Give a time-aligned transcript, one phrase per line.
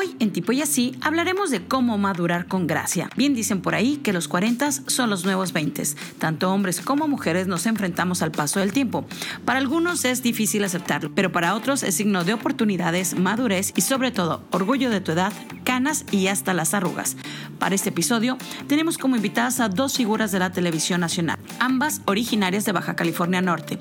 [0.00, 3.10] Hoy en Tipo y Así hablaremos de cómo madurar con gracia.
[3.16, 5.82] Bien dicen por ahí que los 40 son los nuevos 20.
[6.20, 9.04] Tanto hombres como mujeres nos enfrentamos al paso del tiempo.
[9.44, 14.12] Para algunos es difícil aceptarlo, pero para otros es signo de oportunidades, madurez y sobre
[14.12, 15.32] todo orgullo de tu edad,
[15.64, 17.16] canas y hasta las arrugas.
[17.58, 18.38] Para este episodio
[18.68, 23.42] tenemos como invitadas a dos figuras de la televisión nacional, ambas originarias de Baja California
[23.42, 23.80] Norte.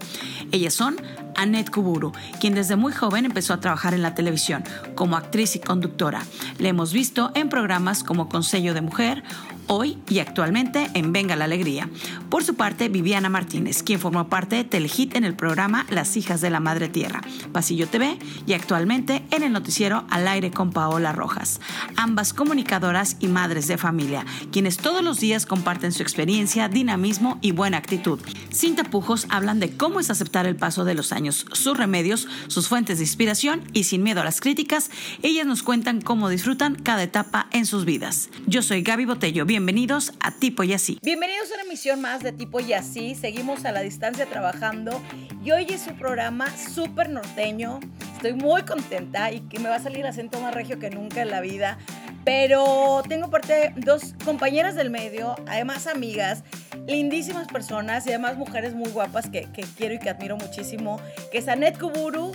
[0.51, 0.97] Ellas son
[1.37, 4.63] Annette Kuburu, quien desde muy joven empezó a trabajar en la televisión
[4.95, 6.23] como actriz y conductora.
[6.57, 9.23] Le hemos visto en programas como Consejo de Mujer,
[9.67, 11.89] hoy y actualmente en Venga la Alegría.
[12.29, 16.41] Por su parte, Viviana Martínez, quien formó parte de Telehit en el programa Las Hijas
[16.41, 17.21] de la Madre Tierra,
[17.51, 21.61] Pasillo TV y actualmente en el noticiero Al aire con Paola Rojas.
[21.95, 27.51] Ambas comunicadoras y madres de familia, quienes todos los días comparten su experiencia, dinamismo y
[27.51, 28.19] buena actitud.
[28.49, 32.67] Sin tapujos hablan de cómo es aceptar el paso de los años, sus remedios, sus
[32.67, 34.89] fuentes de inspiración y sin miedo a las críticas,
[35.21, 38.29] ellas nos cuentan cómo disfrutan cada etapa en sus vidas.
[38.45, 40.99] Yo soy Gaby Botello, bienvenidos a Tipo y Así.
[41.01, 45.01] Bienvenidos a una emisión más de Tipo y Así, seguimos a la distancia trabajando
[45.43, 47.79] y hoy es un programa súper norteño,
[48.13, 51.23] estoy muy contenta y que me va a salir el acento más regio que nunca
[51.23, 51.79] en la vida,
[52.23, 56.43] pero tengo parte dos compañeras del medio, además amigas,
[56.85, 61.47] lindísimas personas y además mujeres muy guapas que, quiero y que admiro muchísimo, que es
[61.47, 62.31] Anet Kuburu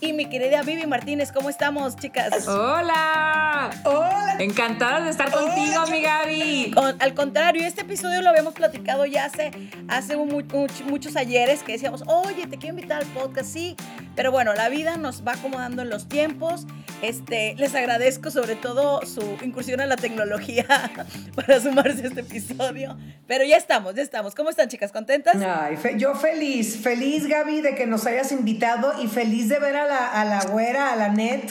[0.00, 1.30] y mi querida Vivi Martínez.
[1.32, 2.48] ¿Cómo estamos, chicas?
[2.48, 3.70] Hola.
[3.84, 4.36] Hola.
[4.38, 6.74] Encantada de estar contigo, mi Gaby.
[6.98, 9.50] al contrario, este episodio lo habíamos platicado ya hace,
[9.88, 13.76] hace muchos ayeres que decíamos, oye, te quiero invitar al podcast, sí.
[14.16, 16.66] Pero bueno, la vida nos va acomodando en los tiempos.
[17.02, 20.66] Este, les agradezco sobre todo su incursión a la tecnología
[21.34, 22.98] para sumarse a este episodio.
[23.26, 24.34] Pero ya estamos, ya estamos.
[24.34, 24.92] ¿Cómo están, chicas?
[24.92, 25.36] ¿Contentas?
[25.36, 29.86] Ay, yo feliz, feliz, Gaby, de que nos hayas invitado y feliz de ver a
[29.90, 31.50] la, a la güera, a la net.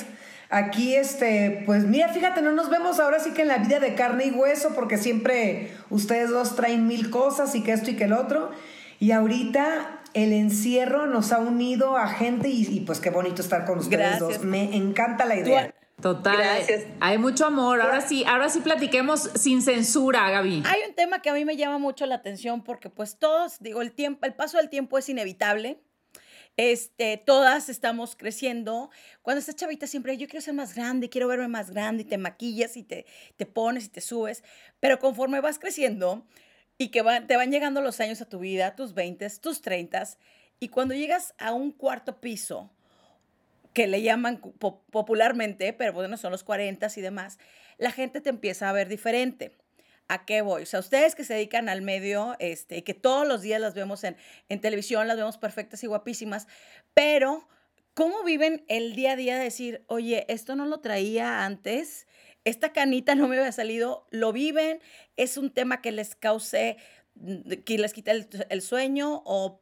[0.50, 3.94] Aquí, este, pues mira, fíjate, no nos vemos ahora sí que en la vida de
[3.94, 8.06] carne y hueso, porque siempre ustedes dos traen mil cosas y que esto y que
[8.06, 8.50] el otro.
[9.00, 13.78] Y ahorita el encierro nos ha unido a gente y, pues qué bonito estar con
[13.78, 14.44] ustedes dos.
[14.44, 15.74] Me encanta la idea.
[16.02, 16.38] Total.
[16.38, 16.86] Gracias.
[17.02, 17.82] Hay mucho amor.
[17.82, 20.64] Ahora sí, ahora sí platiquemos sin censura, Gaby.
[20.66, 23.82] Hay un tema que a mí me llama mucho la atención porque pues todos, digo,
[23.82, 25.80] el tiempo, el paso del tiempo es inevitable.
[26.58, 28.90] Este, todas estamos creciendo.
[29.22, 32.18] Cuando estás chavita siempre, yo quiero ser más grande, quiero verme más grande y te
[32.18, 33.06] maquillas y te,
[33.38, 34.44] te pones y te subes.
[34.80, 36.26] Pero conforme vas creciendo
[36.78, 40.04] y que te van llegando los años a tu vida, tus 20, tus 30,
[40.60, 42.72] y cuando llegas a un cuarto piso,
[43.74, 44.42] que le llaman
[44.92, 47.38] popularmente, pero bueno, son los 40 y demás,
[47.78, 49.52] la gente te empieza a ver diferente.
[50.10, 50.64] ¿A qué voy?
[50.64, 54.04] O sea, ustedes que se dedican al medio, este, que todos los días las vemos
[54.04, 54.18] en,
[54.50, 56.48] en televisión, las vemos perfectas y guapísimas,
[56.96, 57.48] pero
[57.94, 62.08] ¿cómo viven el día a día de decir, oye, esto no lo traía antes,
[62.44, 64.82] esta canita no me había salido, lo viven,
[65.16, 66.78] es un tema que les cause,
[67.64, 69.62] que les quita el, el sueño o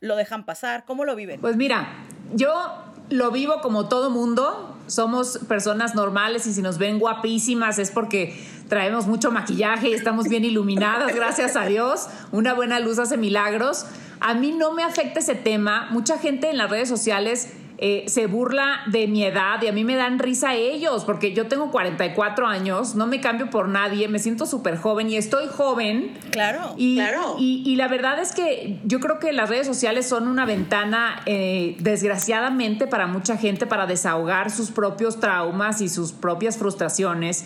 [0.00, 1.40] lo dejan pasar, ¿cómo lo viven?
[1.40, 6.98] Pues mira, yo lo vivo como todo mundo, somos personas normales y si nos ven
[6.98, 8.38] guapísimas es porque
[8.68, 12.08] traemos mucho maquillaje y estamos bien iluminadas, gracias a Dios.
[12.32, 13.86] Una buena luz hace milagros.
[14.20, 15.88] A mí no me afecta ese tema.
[15.90, 19.84] Mucha gente en las redes sociales eh, se burla de mi edad y a mí
[19.84, 24.18] me dan risa ellos, porque yo tengo 44 años, no me cambio por nadie, me
[24.18, 26.14] siento súper joven y estoy joven.
[26.30, 27.36] Claro, y, claro.
[27.38, 31.76] Y, la verdad es que yo creo que las redes sociales son una ventana, eh,
[31.80, 37.44] desgraciadamente, para mucha gente para desahogar sus propios traumas y sus propias frustraciones.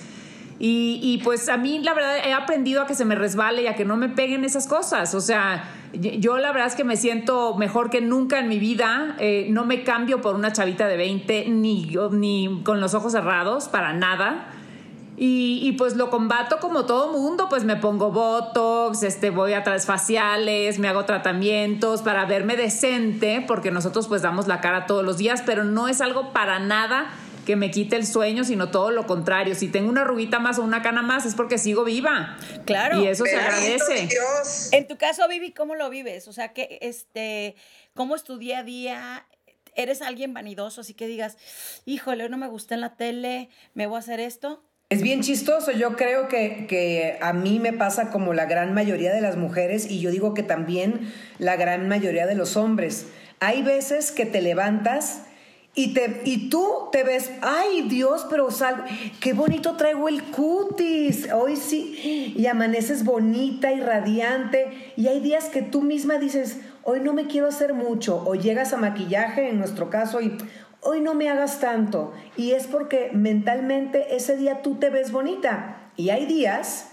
[0.62, 3.74] Y, pues a mí la verdad he aprendido a que se me resbale y a
[3.74, 5.14] que no me peguen esas cosas.
[5.14, 9.16] O sea, yo la verdad es que me siento mejor que nunca en mi vida.
[9.18, 13.68] Eh, no me cambio por una chavita de 20 ni, ni con los ojos cerrados,
[13.68, 14.48] para nada.
[15.16, 19.84] Y, pues lo combato como todo mundo, pues me pongo botox, este, voy a través
[19.84, 25.18] faciales, me hago tratamientos para verme decente, porque nosotros pues damos la cara todos los
[25.18, 27.10] días, pero no es algo para nada
[27.50, 29.56] que me quite el sueño, sino todo lo contrario.
[29.56, 32.36] Si tengo una ruguita más o una cana más es porque sigo viva.
[32.64, 33.02] Claro.
[33.02, 34.08] Y eso se agradece.
[34.70, 36.28] En tu caso, Vivi, ¿cómo lo vives?
[36.28, 37.56] O sea, que este,
[37.92, 39.26] ¿cómo es tu día a día?
[39.74, 40.82] ¿Eres alguien vanidoso?
[40.82, 41.38] Así que digas,
[41.86, 44.62] híjole, no me gusta en la tele, me voy a hacer esto.
[44.88, 49.12] Es bien chistoso, yo creo que, que, a mí me pasa como la gran mayoría
[49.12, 53.06] de las mujeres y yo digo que también la gran mayoría de los hombres.
[53.40, 55.22] Hay veces que te levantas
[55.74, 58.82] y, te, y tú te ves, ay Dios, pero salgo,
[59.20, 65.44] qué bonito traigo el cutis, hoy sí, y amaneces bonita y radiante, y hay días
[65.46, 69.58] que tú misma dices, hoy no me quiero hacer mucho, o llegas a maquillaje, en
[69.58, 70.36] nuestro caso, y
[70.80, 72.12] hoy no me hagas tanto.
[72.36, 75.90] Y es porque mentalmente ese día tú te ves bonita.
[75.96, 76.90] Y hay días,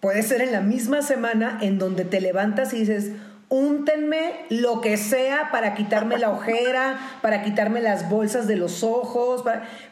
[0.00, 3.12] puede ser en la misma semana, en donde te levantas y dices,
[3.48, 9.42] úntenme lo que sea para quitarme la ojera, para quitarme las bolsas de los ojos,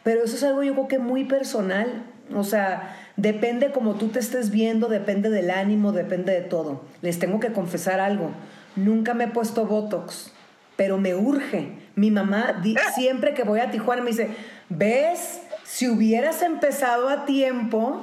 [0.02, 2.04] pero eso es algo yo creo que muy personal.
[2.34, 6.82] O sea, depende como tú te estés viendo, depende del ánimo, depende de todo.
[7.00, 8.30] Les tengo que confesar algo.
[8.74, 10.32] Nunca me he puesto Botox,
[10.76, 11.72] pero me urge.
[11.94, 12.62] Mi mamá
[12.94, 14.30] siempre que voy a Tijuana me dice,
[14.68, 15.40] ¿ves?
[15.64, 18.02] Si hubieras empezado a tiempo,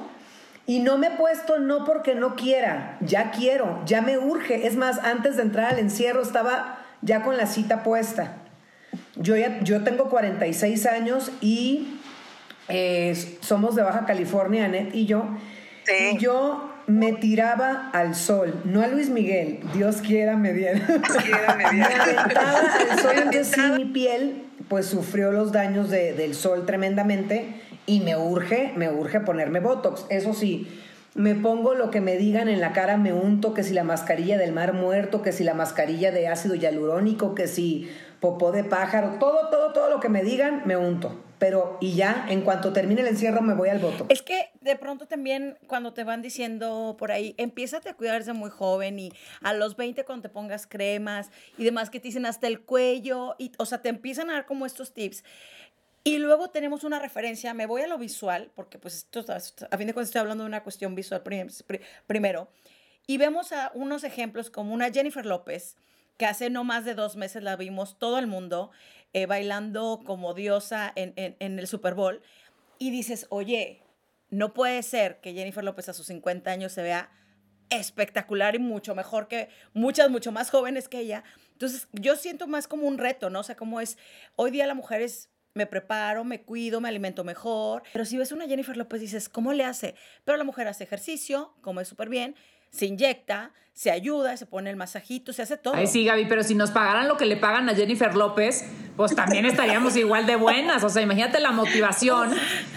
[0.66, 4.68] y no me he puesto no porque no quiera, ya quiero, ya me urge.
[4.68, 8.38] Es más, antes de entrar al encierro estaba ya con la cita puesta.
[9.16, 12.00] Yo, ya, yo tengo 46 años y
[12.70, 15.26] eh, somos de Baja California, Anet y yo.
[15.88, 20.80] Y yo me tiraba al sol, no a Luis Miguel, Dios quiera me diera.
[21.58, 22.60] me aventaba
[22.92, 24.44] al sol, entonces mi piel
[24.74, 30.08] pues sufrió los daños del sol tremendamente y me urge, me urge ponerme Botox.
[30.10, 30.68] Eso sí,
[31.14, 34.36] me pongo lo que me digan en la cara, me unto, que si la mascarilla
[34.40, 37.88] del mar muerto, que si la mascarilla de ácido hialurónico, que si
[38.20, 41.20] popó de pájaro, todo, todo, todo lo que me digan, me unto.
[41.44, 44.06] Pero y ya, en cuanto termine el encierro, me voy al voto.
[44.08, 48.50] Es que de pronto también cuando te van diciendo por ahí, empiezate a cuidarse muy
[48.50, 49.12] joven y
[49.42, 53.36] a los 20 cuando te pongas cremas y demás que te dicen hasta el cuello,
[53.38, 55.26] y, o sea, te empiezan a dar como estos tips.
[56.06, 59.88] Y luego tenemos una referencia, me voy a lo visual, porque pues esto, a fin
[59.88, 61.24] de cuentas estoy hablando de una cuestión visual
[62.08, 62.48] primero,
[63.06, 65.76] y vemos a unos ejemplos como una Jennifer López,
[66.16, 68.72] que hace no más de dos meses la vimos todo el mundo
[69.14, 72.22] eh, bailando como diosa en, en, el Super Bowl,
[72.80, 73.82] y dices, oye,
[74.30, 77.12] no puede ser que Jennifer López a sus 50 años se vea
[77.70, 81.24] espectacular y mucho mejor que muchas, mucho más jóvenes que ella.
[81.54, 83.40] Entonces, yo siento más como un reto, ¿no?
[83.40, 83.98] O sea, como es,
[84.36, 87.84] hoy día la mujer es me preparo, me cuido, me alimento mejor.
[87.94, 89.96] Pero si ves una Jennifer López, dices, ¿cómo le hace?
[90.24, 92.36] Pero la mujer hace ejercicio, come súper bien,
[92.74, 95.76] se inyecta, se ayuda, se pone el masajito, se hace todo.
[95.88, 98.66] Sí, Gaby, pero si nos pagaran lo que le pagan a Jennifer López,
[98.98, 100.84] pues también estaríamos igual de buenas.
[100.84, 102.32] O sea, imagínate la motivación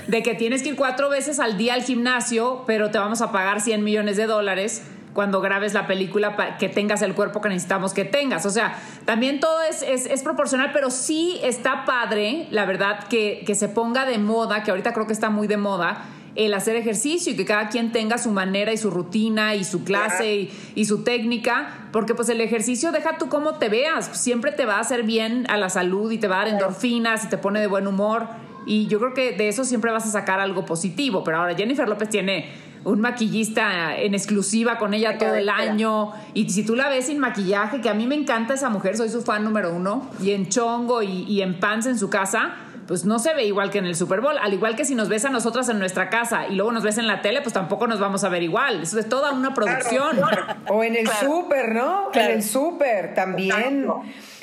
[0.07, 3.33] de que tienes que ir cuatro veces al día al gimnasio, pero te vamos a
[3.33, 4.83] pagar 100 millones de dólares
[5.13, 8.45] cuando grabes la película para que tengas el cuerpo que necesitamos que tengas.
[8.45, 13.55] O sea, también todo es, es, proporcional, pero sí está padre, la verdad, que, que
[13.55, 16.05] se ponga de moda, que ahorita creo que está muy de moda,
[16.37, 19.85] el hacer ejercicio y que cada quien tenga su manera y su rutina y su
[19.85, 24.53] clase y, y, su técnica, porque pues el ejercicio deja tú cómo te veas, siempre
[24.53, 27.29] te va a hacer bien a la salud y te va a dar endorfinas y
[27.29, 28.27] te pone de buen humor.
[28.67, 31.88] Y yo creo que de eso siempre vas a sacar algo positivo, pero ahora Jennifer
[31.88, 32.50] López tiene
[32.87, 36.12] un maquillista en exclusiva con ella todo el año.
[36.35, 39.09] Y si tú la ves sin maquillaje, que a mí me encanta esa mujer, soy
[39.09, 42.55] su fan número uno, y en chongo y, en pants en su casa,
[42.87, 44.37] pues no se ve igual que en el Super Bowl.
[44.38, 46.99] Al igual que si nos ves a nosotras en nuestra casa y luego nos ves
[46.99, 48.83] en la tele, pues tampoco nos vamos a ver igual.
[48.83, 50.21] Eso es toda una producción.
[50.69, 52.11] O en el Super, ¿no?
[52.12, 53.87] En el Super también.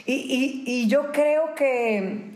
[0.05, 2.31] Y, y yo creo que,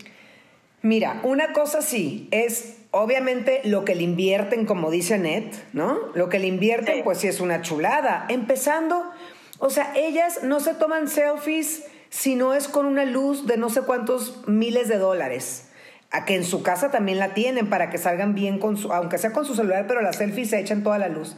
[0.82, 5.98] mira, una cosa sí, es obviamente lo que le invierten, como dice Net, ¿no?
[6.16, 8.26] Lo que le invierten, pues sí es una chulada.
[8.30, 9.04] Empezando,
[9.60, 13.70] o sea, ellas no se toman selfies si no es con una luz de no
[13.70, 15.67] sé cuántos miles de dólares.
[16.12, 19.18] A que en su casa también la tienen para que salgan bien con su, aunque
[19.18, 21.36] sea con su celular, pero las selfies se echan toda la luz.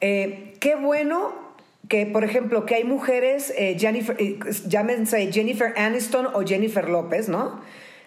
[0.00, 1.46] Eh, qué bueno
[1.88, 7.28] que, por ejemplo, que hay mujeres, eh, Jennifer, eh, llámense Jennifer Aniston o Jennifer López,
[7.28, 7.60] ¿no?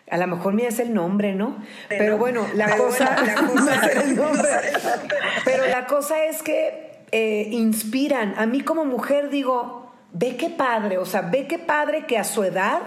[0.09, 1.63] A lo mejor me es el nombre, ¿no?
[1.87, 3.15] Pero, bueno, la cosa,
[5.45, 8.33] pero la cosa es que eh, inspiran.
[8.37, 12.23] A mí como mujer digo, ve qué padre, o sea, ve qué padre que a
[12.23, 12.81] su edad,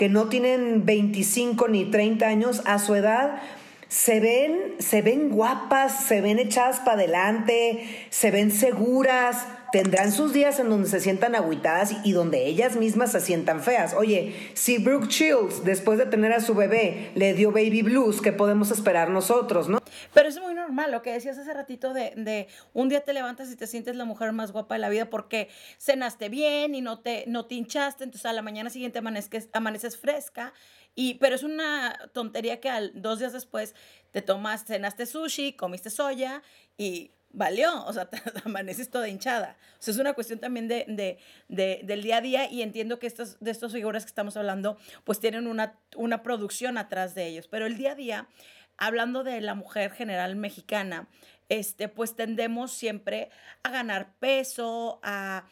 [0.00, 3.42] que no tienen 25 ni 30 años, a su edad
[3.88, 10.32] se ven, se ven guapas, se ven echadas para adelante, se ven seguras tendrán sus
[10.32, 13.94] días en donde se sientan agüitadas y donde ellas mismas se sientan feas.
[13.94, 18.32] Oye, si Brooke Shields, después de tener a su bebé, le dio baby blues, ¿qué
[18.32, 19.80] podemos esperar nosotros, no?
[20.14, 23.50] Pero es muy normal, lo que decías hace ratito de, de un día te levantas
[23.50, 25.48] y te sientes la mujer más guapa de la vida porque
[25.78, 29.96] cenaste bien y no te, no te hinchaste, entonces a la mañana siguiente amaneces, amaneces
[29.96, 30.52] fresca.
[30.94, 33.74] Y, pero es una tontería que al, dos días después
[34.10, 36.42] te tomas, cenaste sushi, comiste soya
[36.76, 38.08] y valió, o sea,
[38.44, 39.56] amaneces toda hinchada.
[39.78, 41.18] O sea, es una cuestión también de,
[41.48, 45.20] del día a día y entiendo que estas, de estas figuras que estamos hablando, pues
[45.20, 47.48] tienen una, una producción atrás de ellos.
[47.48, 48.28] Pero el día a día,
[48.76, 51.08] hablando de la mujer general mexicana,
[51.48, 53.30] este, pues tendemos siempre
[53.62, 55.44] a ganar peso, a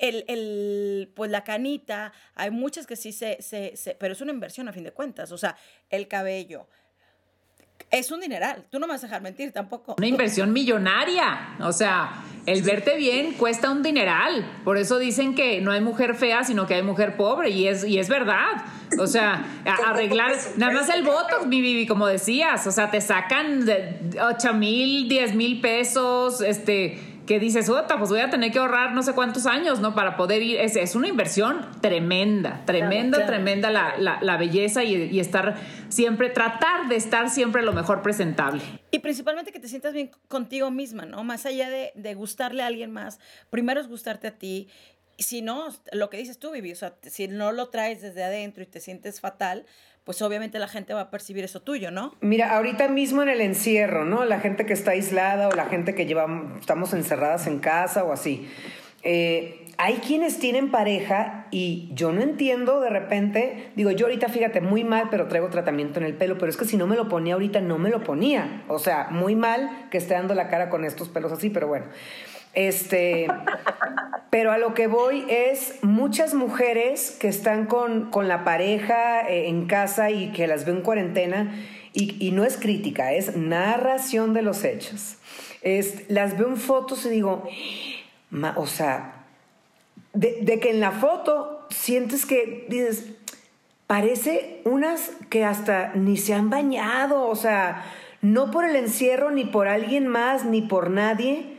[0.00, 4.32] el, el, pues la canita, hay muchas que sí se, se, se, pero es una
[4.32, 5.56] inversión a fin de cuentas, o sea,
[5.90, 6.68] el cabello,
[7.90, 8.64] es un dineral.
[8.70, 9.94] Tú no me vas a dejar mentir tampoco.
[9.98, 11.56] Una inversión millonaria.
[11.60, 14.44] O sea, el verte bien cuesta un dineral.
[14.64, 17.50] Por eso dicen que no hay mujer fea, sino que hay mujer pobre.
[17.50, 18.64] Y es, y es verdad.
[18.98, 19.44] O sea,
[19.86, 20.32] arreglar.
[20.56, 22.66] Nada más el voto, mi Bibi, como decías.
[22.66, 26.40] O sea, te sacan de 8 mil, 10 mil pesos.
[26.40, 29.94] Este que dices, otra, pues voy a tener que ahorrar no sé cuántos años, ¿no?
[29.94, 30.60] Para poder ir.
[30.60, 35.56] Es, es una inversión tremenda, tremenda, tremenda la, la, belleza y, y, estar
[35.88, 38.62] siempre, tratar de estar siempre lo mejor presentable.
[38.90, 41.24] Y principalmente que te sientas bien contigo misma, ¿no?
[41.24, 43.18] Más allá de, de gustarle a alguien más,
[43.50, 44.68] primero es gustarte a ti.
[45.16, 48.64] Si no, lo que dices tú, Vivi, o sea, si no lo traes desde adentro
[48.64, 49.64] y te sientes fatal,
[50.04, 52.14] pues obviamente la gente va a percibir eso tuyo, ¿no?
[52.20, 54.24] Mira, ahorita mismo en el encierro, ¿no?
[54.24, 56.26] La gente que está aislada o la gente que lleva,
[56.60, 58.48] estamos encerradas en casa o así.
[59.02, 64.60] Eh, hay quienes tienen pareja y yo no entiendo de repente, digo, yo ahorita fíjate,
[64.60, 67.08] muy mal, pero traigo tratamiento en el pelo, pero es que si no me lo
[67.08, 68.64] ponía ahorita, no me lo ponía.
[68.68, 71.86] O sea, muy mal que esté dando la cara con estos pelos así, pero bueno.
[72.52, 73.26] Este,
[74.34, 79.66] pero a lo que voy es muchas mujeres que están con, la pareja eh, en
[79.66, 81.54] casa y que las ven en cuarentena,
[81.92, 85.18] y, no es crítica, es narración de los hechos.
[85.62, 87.48] Es, las veo en fotos y digo,
[88.56, 89.24] o sea,
[90.14, 93.12] de, de que en la foto sientes que dices,
[93.86, 97.84] parece unas que hasta ni se han bañado, o sea,
[98.20, 101.53] no por el encierro, ni por alguien más, ni por nadie,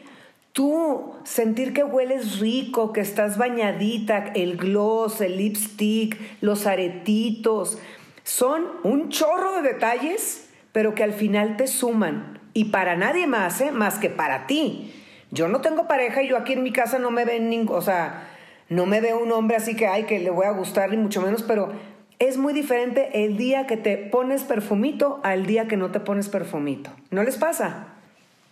[0.55, 7.77] Tú sentir que hueles rico, que estás bañadita, el gloss, el lipstick, los aretitos,
[8.23, 12.39] son un chorro de detalles, pero que al final te suman.
[12.53, 13.73] Y para nadie más, ¿eh?
[13.73, 14.93] más que para ti.
[15.29, 17.81] Yo no tengo pareja y yo aquí en mi casa no me ven ningún, o
[17.81, 18.25] sea,
[18.69, 21.21] no me veo un hombre así que, ay, que le voy a gustar, ni mucho
[21.21, 21.73] menos, pero
[22.17, 26.29] es muy diferente el día que te pones perfumito al día que no te pones
[26.29, 26.91] perfumito.
[27.11, 27.95] ¿No les pasa?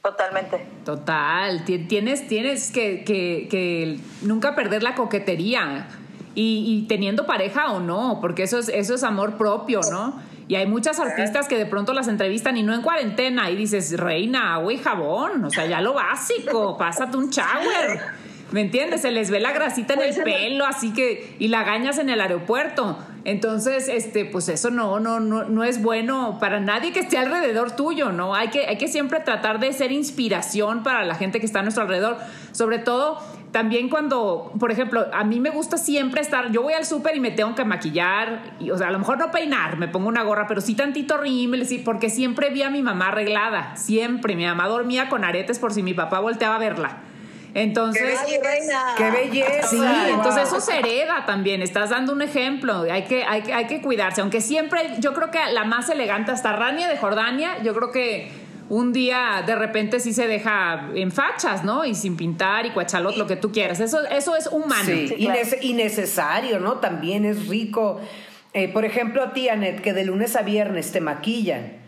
[0.03, 0.65] Totalmente.
[0.83, 1.63] Total.
[1.63, 5.87] Tienes, tienes que, que, nunca perder la coquetería.
[6.35, 10.19] Y, teniendo pareja o no, porque eso es, eso es amor propio, ¿no?
[10.47, 13.97] Y hay muchas artistas que de pronto las entrevistan y no en cuarentena y dices,
[13.99, 18.01] reina, agua y jabón, o sea, ya lo básico, pásate un shower.
[18.51, 19.01] ¿Me entiendes?
[19.01, 22.19] Se les ve la grasita en el pelo, así que, y la gañas en el
[22.19, 22.97] aeropuerto.
[23.25, 27.71] Entonces, este, pues eso no, no, no, no es bueno para nadie que esté alrededor
[27.71, 28.35] tuyo, ¿no?
[28.35, 31.61] Hay que, hay que siempre tratar de ser inspiración para la gente que está a
[31.61, 32.17] nuestro alrededor.
[32.51, 33.19] Sobre todo,
[33.51, 37.21] también cuando, por ejemplo, a mí me gusta siempre estar, yo voy al súper y
[37.21, 40.23] me tengo que maquillar, y, o sea, a lo mejor no peinar, me pongo una
[40.23, 44.35] gorra, pero sí tantito rímel, sí, porque siempre vi a mi mamá arreglada, siempre.
[44.35, 46.97] Mi mamá dormía con aretes por si mi papá volteaba a verla.
[47.55, 48.19] Entonces,
[48.97, 49.67] qué belleza.
[49.67, 49.77] Sí,
[50.09, 51.61] entonces eso se hereda también.
[51.61, 52.81] Estás dando un ejemplo.
[52.91, 54.21] Hay que, hay, hay que cuidarse.
[54.21, 58.31] Aunque siempre, yo creo que la más elegante, hasta Rania de Jordania, yo creo que
[58.69, 61.85] un día de repente sí se deja en fachas, ¿no?
[61.85, 63.79] Y sin pintar y cuachalot, lo que tú quieras.
[63.79, 64.85] Eso, eso es humano.
[64.85, 65.13] Sí,
[65.61, 66.77] y, necesario, ¿no?
[66.77, 68.01] También es rico.
[68.53, 71.83] Eh, por ejemplo, a ti, Anet, que de lunes a viernes te maquillan.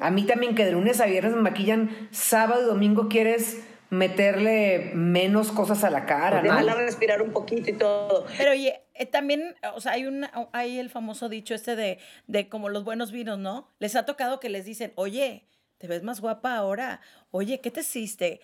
[0.00, 4.90] A mí también que de lunes a viernes me maquillan, sábado y domingo quieres meterle
[4.94, 6.52] menos cosas a la cara, ¿no?
[6.52, 8.26] Déjala respirar un poquito y todo.
[8.36, 12.48] Pero oye, eh, también, o sea, hay, un, hay el famoso dicho este de, de
[12.48, 13.68] como los buenos vinos, ¿no?
[13.78, 15.46] Les ha tocado que les dicen, oye,
[15.78, 18.40] te ves más guapa ahora, oye, ¿qué te hiciste?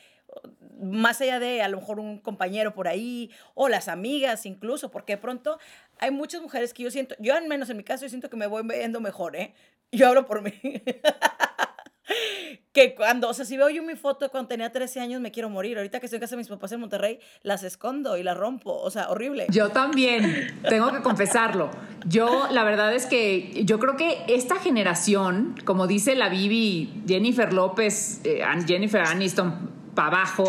[0.80, 5.14] Más allá de a lo mejor un compañero por ahí o las amigas incluso, porque
[5.14, 5.58] de pronto
[5.98, 8.36] hay muchas mujeres que yo siento, yo al menos en mi caso, yo siento que
[8.36, 9.54] me voy viendo mejor, ¿eh?
[9.92, 10.52] Yo hablo por mí.
[12.74, 15.48] que cuando, o sea, si veo yo mi foto cuando tenía 13 años, me quiero
[15.48, 15.76] morir.
[15.76, 18.76] Ahorita que estoy en casa de mis papás en Monterrey, las escondo y las rompo.
[18.76, 19.46] O sea, horrible.
[19.48, 21.70] Yo también, tengo que confesarlo.
[22.04, 27.52] Yo, la verdad es que yo creo que esta generación, como dice la Bibi, Jennifer
[27.52, 30.44] López, eh, Jennifer Aniston, para abajo,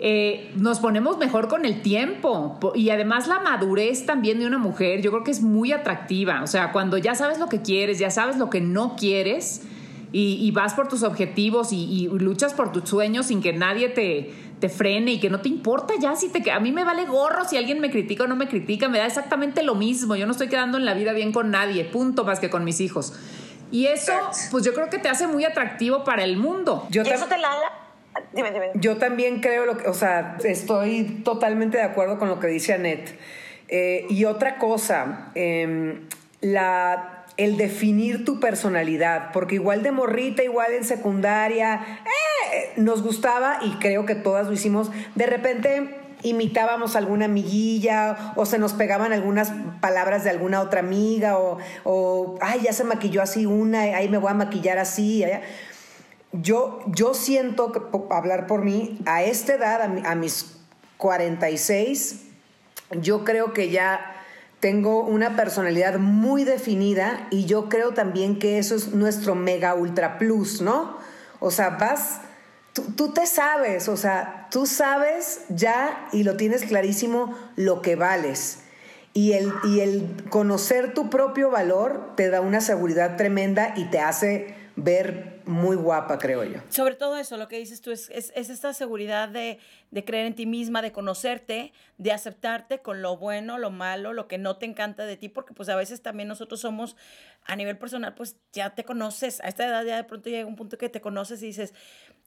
[0.00, 5.00] eh, nos ponemos mejor con el tiempo y además la madurez también de una mujer
[5.00, 8.10] yo creo que es muy atractiva, o sea, cuando ya sabes lo que quieres, ya
[8.10, 9.62] sabes lo que no quieres,
[10.12, 14.68] y, vas por tus objetivos y, luchas por tus sueños sin que nadie te, te
[14.68, 17.56] frene y que no te importa ya si te a mí me vale gorro si
[17.56, 20.48] alguien me critica o no me critica, me da exactamente lo mismo, yo no estoy
[20.48, 23.14] quedando en la vida bien con nadie, punto más que con mis hijos.
[23.70, 24.12] Y eso,
[24.50, 26.86] pues yo creo que te hace muy atractivo para el mundo.
[26.90, 27.50] Yo eso te la
[28.32, 28.70] Dime, dime.
[28.74, 32.74] Yo también creo, lo que, o sea, estoy totalmente de acuerdo con lo que dice
[32.74, 33.18] Annette.
[33.68, 36.08] Eh, y otra cosa, em,
[36.42, 37.11] la
[37.44, 41.80] el definir tu personalidad, porque igual de morrita, igual en secundaria,
[42.54, 48.46] eh, nos gustaba y creo que todas lo hicimos, de repente imitábamos alguna amiguilla o
[48.46, 53.22] se nos pegaban algunas palabras de alguna otra amiga o, o ay, ya se maquilló
[53.22, 55.24] así una, ahí me voy a maquillar así.
[56.32, 57.80] Yo, yo siento, que,
[58.10, 60.58] hablar por mí, a esta edad, a, a mis
[60.96, 62.26] 46,
[63.00, 64.11] yo creo que ya
[64.62, 70.18] tengo una personalidad muy definida y yo creo también que eso es nuestro mega ultra
[70.18, 70.98] plus, ¿no?
[71.40, 72.20] O sea, vas,
[72.72, 78.60] tú, te sabes, o sea, tú sabes ya y lo tienes clarísimo lo que vales.
[79.12, 83.98] Y el, y el conocer tu propio valor te da una seguridad tremenda y te
[83.98, 86.60] hace ver muy guapa, creo yo.
[86.68, 89.58] Sobre todo eso, lo que dices tú, es, es, esta seguridad de,
[89.90, 94.28] de, creer en ti misma, de conocerte, de aceptarte con lo bueno, lo malo, lo
[94.28, 96.96] que no te encanta de ti, porque pues a veces también nosotros somos,
[97.44, 100.56] a nivel personal, pues ya te conoces, a esta edad ya de pronto llega un
[100.56, 101.74] punto que te conoces y dices,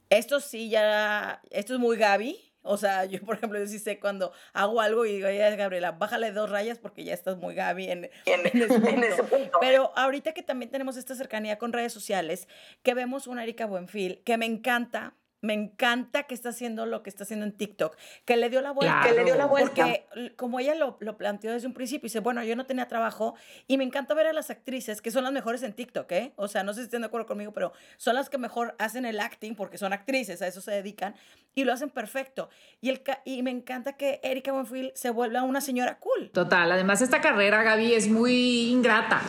[0.10, 4.00] esto sí ya, esto es muy Gaby, o sea, yo, por ejemplo, yo sí sé
[4.00, 7.90] cuando hago algo y digo, ya, Gabriela, bájale dos rayas porque ya estás muy Gaby
[7.90, 9.58] en, ese punto.
[9.62, 12.48] Pero ahorita que también tenemos esta cercanía con redes sociales,
[12.84, 15.14] que vemos una Erika Buenfil, que me encanta,
[15.46, 18.72] me encanta que está haciendo lo que está haciendo en TikTok, que le dio la
[18.72, 19.02] vuelta.
[19.04, 19.86] Que le dio la vuelta.
[20.10, 23.36] Porque como ella lo, lo, planteó desde un principio, dice, bueno, yo no tenía trabajo
[23.68, 26.34] y me encanta ver a las actrices que son las mejores en TikTok, ¿eh?
[26.36, 29.06] O sea, no sé si estén de acuerdo conmigo, pero son las que mejor hacen
[29.06, 31.16] el acting porque son actrices, a eso se dedican
[31.54, 32.50] y lo hacen perfecto.
[32.82, 36.32] Y, el, y me encanta que Erika Buenfield se vuelva una señora cool.
[36.32, 39.22] Total, además esta carrera, Gaby, es muy ingrata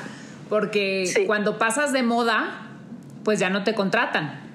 [0.49, 2.69] porque cuando pasas de moda,
[3.25, 4.46] pues ya no te contratan.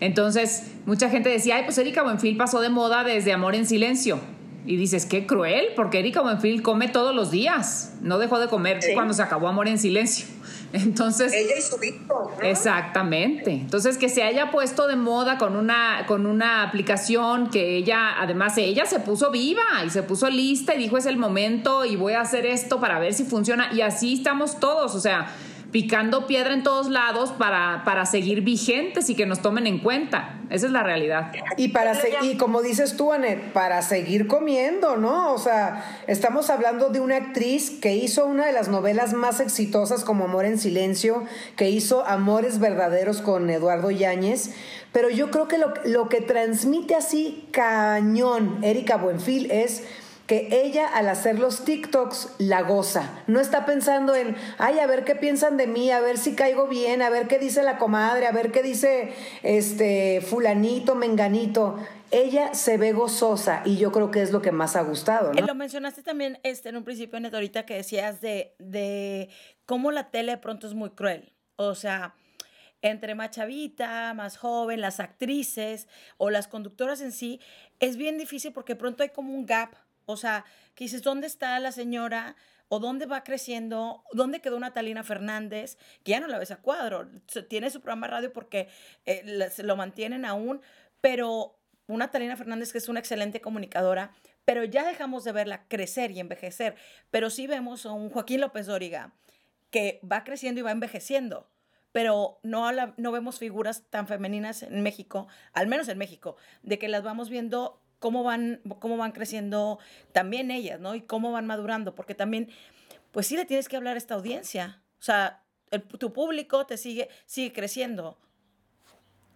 [0.00, 4.18] Entonces, mucha gente decía, ay, pues Erika Buenfil pasó de moda desde Amor en Silencio.
[4.66, 7.94] Y dices, qué cruel, porque Erika Buenfil come todos los días.
[8.00, 10.26] No dejó de comer cuando se acabó Amor en Silencio.
[10.72, 11.32] Entonces.
[11.34, 12.32] Ella y su hijo.
[12.42, 13.52] Exactamente.
[13.52, 18.56] Entonces, que se haya puesto de moda con una, con una aplicación que ella, además,
[18.56, 22.14] ella se puso viva y se puso lista y dijo, es el momento y voy
[22.14, 23.68] a hacer esto para ver si funciona.
[23.74, 24.94] Y así estamos todos.
[24.94, 25.30] O sea,
[25.74, 30.38] picando piedra en todos lados para, para seguir vigentes y que nos tomen en cuenta.
[30.48, 31.32] Esa es la realidad.
[31.56, 35.34] Y para y como dices tú, Anet, para seguir comiendo, ¿no?
[35.34, 40.04] O sea, estamos hablando de una actriz que hizo una de las novelas más exitosas
[40.04, 41.24] como Amor en Silencio,
[41.56, 44.54] que hizo Amores Verdaderos con Eduardo Yáñez.
[44.92, 49.82] Pero yo creo que lo, lo que transmite así cañón Erika Buenfil es
[50.26, 53.22] que ella al hacer los TikToks la goza.
[53.26, 56.66] No está pensando en, ay, a ver qué piensan de mí, a ver si caigo
[56.66, 61.78] bien, a ver qué dice la comadre, a ver qué dice este fulanito, menganito.
[62.10, 65.32] Ella se ve gozosa y yo creo que es lo que más ha gustado.
[65.32, 65.46] ¿no?
[65.46, 69.28] Lo mencionaste también este, en un principio, Neto, ahorita que decías de, de
[69.66, 71.32] cómo la tele pronto es muy cruel.
[71.56, 72.14] O sea,
[72.80, 77.40] entre más chavita, más joven, las actrices o las conductoras en sí,
[77.80, 79.74] es bien difícil porque pronto hay como un gap
[80.06, 82.36] o sea, que dices, ¿dónde está la señora?
[82.68, 84.04] ¿O dónde va creciendo?
[84.12, 85.78] ¿Dónde quedó Natalina Fernández?
[86.02, 87.08] Que ya no la ves a cuadro.
[87.48, 88.68] Tiene su programa radio porque
[89.06, 90.60] eh, lo mantienen aún,
[91.00, 94.12] pero una Natalina Fernández que es una excelente comunicadora,
[94.44, 96.76] pero ya dejamos de verla crecer y envejecer.
[97.10, 99.12] Pero sí vemos a un Joaquín López Dóriga
[99.70, 101.48] que va creciendo y va envejeciendo
[101.94, 106.88] pero no, no vemos figuras tan femeninas en México, al menos en México, de que
[106.88, 109.78] las vamos viendo cómo van, cómo van creciendo
[110.12, 110.94] también ellas, ¿no?
[110.94, 112.50] Y cómo van madurando, porque también,
[113.12, 114.82] pues sí le tienes que hablar a esta audiencia.
[115.00, 115.42] O sea,
[115.98, 118.18] tu público te sigue, sigue creciendo.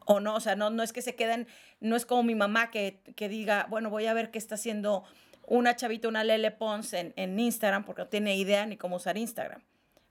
[0.04, 1.46] O no, o sea, no, no es que se queden,
[1.80, 5.02] no es como mi mamá que, que diga, bueno, voy a ver qué está haciendo
[5.46, 9.16] una chavita, una Lele Pons en, en Instagram, porque no tiene idea ni cómo usar
[9.16, 9.62] Instagram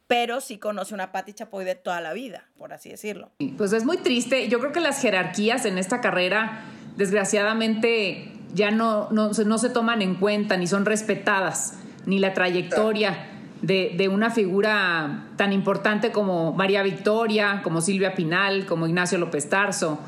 [0.07, 3.29] pero sí conoce una Pati Chapoy de toda la vida, por así decirlo.
[3.57, 4.47] Pues es muy triste.
[4.47, 6.61] Yo creo que las jerarquías en esta carrera,
[6.95, 13.27] desgraciadamente, ya no, no, no se toman en cuenta ni son respetadas, ni la trayectoria
[13.61, 19.49] de, de, una figura tan importante como María Victoria, como Silvia Pinal, como Ignacio López
[19.49, 19.99] Tarso.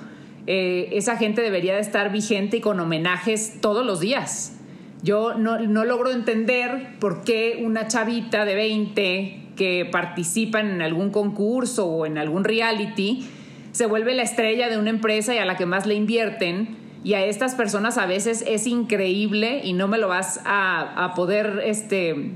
[0.47, 4.55] Eh, esa gente debería de estar vigente y con homenajes todos los días.
[5.01, 11.09] Yo no, no logro entender por qué una chavita de 20 que participa en algún
[11.09, 13.27] concurso o en algún reality
[13.71, 17.13] se vuelve la estrella de una empresa y a la que más le invierten y
[17.13, 22.33] a estas personas a veces es increíble y no me lo vas a, poder este,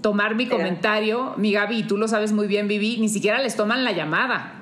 [0.00, 3.84] tomar mi comentario, mi Gaby, tú lo sabes muy bien, Vivi, ni siquiera les toman
[3.84, 4.54] la llamada.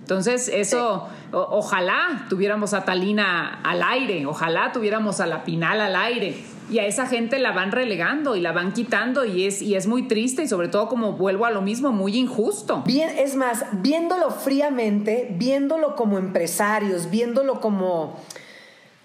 [0.00, 6.36] Entonces, eso, ojalá tuviéramos a Talina al aire, ojalá tuviéramos a la Pinal al aire.
[6.70, 9.86] Y a esa gente la van relegando y la van quitando y es, y es
[9.86, 12.82] muy triste y sobre todo como vuelvo a lo mismo, muy injusto.
[12.86, 18.18] Bien, es más, viéndolo fríamente, viéndolo como empresarios, viéndolo como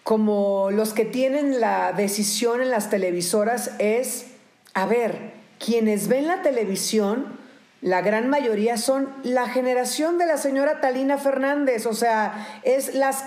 [0.09, 4.25] como los que tienen la decisión en las televisoras es,
[4.73, 7.37] a ver, quienes ven la televisión,
[7.81, 13.23] la gran mayoría son la generación de la señora Talina Fernández, o sea, es, las,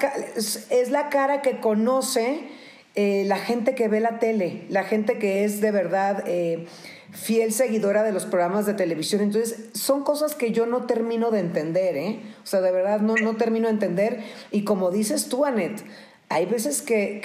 [0.70, 2.48] es la cara que conoce
[2.96, 6.66] eh, la gente que ve la tele, la gente que es de verdad eh,
[7.12, 9.20] fiel seguidora de los programas de televisión.
[9.20, 12.22] Entonces, son cosas que yo no termino de entender, ¿eh?
[12.42, 14.24] O sea, de verdad no, no termino de entender.
[14.50, 15.84] Y como dices tú, Anet,
[16.32, 17.20] hay veces que,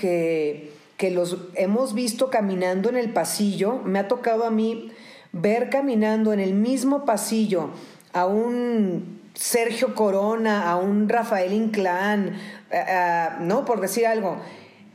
[0.97, 3.79] que, los hemos visto caminando en el pasillo.
[3.83, 4.91] Me ha tocado a mí
[5.31, 7.69] ver caminando en el mismo pasillo
[8.13, 12.37] a un Sergio Corona, a un Rafael Inclán,
[13.41, 13.65] ¿no?
[13.65, 14.37] Por decir algo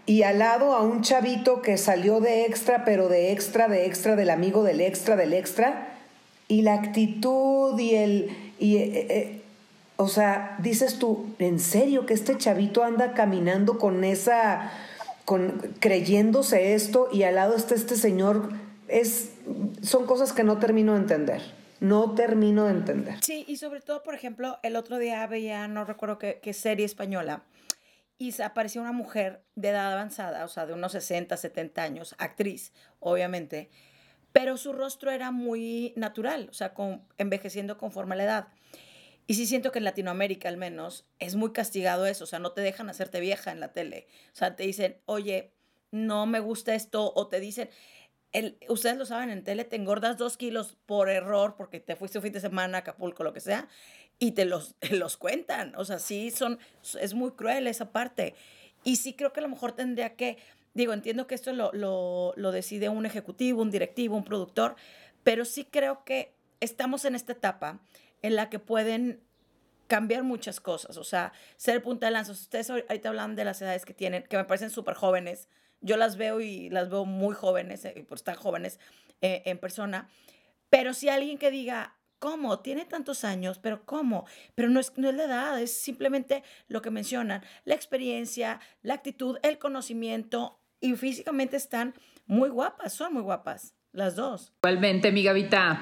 [0.04, 4.16] y al lado a un chavito que salió de extra, pero de extra, de extra,
[4.16, 5.96] del amigo del extra, del extra,
[6.48, 8.36] y la actitud y el...
[8.58, 9.41] Y, eh, eh,
[10.02, 14.72] o sea, dices tú, ¿en serio que este chavito anda caminando con esa,
[15.24, 18.52] con, creyéndose esto y al lado está este señor?
[18.88, 19.32] Es,
[19.82, 21.42] son cosas que no termino de entender.
[21.80, 23.14] No termino de entender.
[23.22, 26.84] Sí, y sobre todo, por ejemplo, el otro día veía, no recuerdo qué, qué serie
[26.84, 27.42] española,
[28.18, 32.72] y apareció una mujer de edad avanzada, o sea, de unos 60, 70 años, actriz,
[33.00, 33.68] obviamente,
[34.32, 36.72] pero su rostro era muy natural, o sea,
[37.18, 38.48] envejeciendo conforme a la edad.
[39.26, 42.52] Y sí siento que en Latinoamérica al menos es muy castigado eso, o sea, no
[42.52, 44.06] te dejan hacerte vieja en la tele.
[44.32, 45.52] O sea, te dicen, oye,
[45.90, 47.70] no me gusta esto, o te dicen,
[48.32, 52.18] el, ustedes lo saben, en tele te engordas dos kilos por error porque te fuiste
[52.18, 53.68] un fin de semana a Acapulco, lo que sea,
[54.18, 55.74] y te los, los cuentan.
[55.76, 56.58] O sea, sí son,
[57.00, 58.34] es muy cruel esa parte.
[58.84, 60.38] Y sí creo que a lo mejor tendría que,
[60.74, 64.74] digo, entiendo que esto lo, lo, lo decide un ejecutivo, un directivo, un productor,
[65.22, 67.80] pero sí creo que estamos en esta etapa
[68.22, 69.20] en la que pueden
[69.88, 72.32] cambiar muchas cosas, o sea, ser punta de lanza.
[72.32, 75.48] Ustedes ahorita hablan de las edades que tienen, que me parecen súper jóvenes.
[75.80, 78.78] Yo las veo y las veo muy jóvenes, eh, pues están jóvenes
[79.20, 80.08] eh, en persona.
[80.70, 82.60] Pero si alguien que diga, ¿Cómo?
[82.60, 84.26] Tiene tantos años, pero ¿cómo?
[84.54, 88.94] Pero no es, no es la edad, es simplemente lo que mencionan, la experiencia, la
[88.94, 91.94] actitud, el conocimiento y físicamente están
[92.26, 94.52] muy guapas, son muy guapas, las dos.
[94.62, 95.80] Igualmente, mi Gavita.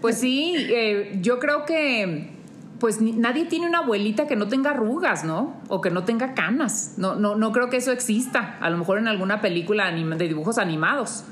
[0.00, 2.30] Pues sí, eh, yo creo que
[2.78, 5.60] pues nadie tiene una abuelita que no tenga arrugas, ¿no?
[5.68, 6.94] O que no tenga canas.
[6.96, 8.56] No, no, no creo que eso exista.
[8.60, 11.24] A lo mejor en alguna película de dibujos animados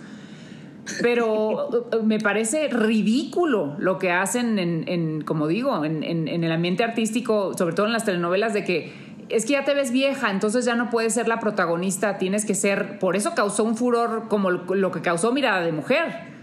[1.03, 7.57] pero eh, me parece ridículo lo que hacen en, como digo, en, el ambiente artístico,
[7.57, 10.75] sobre todo en las telenovelas, de que es que ya te ves vieja, entonces ya
[10.75, 14.91] no puedes ser la protagonista, tienes que ser, por eso causó un furor como lo
[14.91, 16.38] que causó Mirada de Mujer,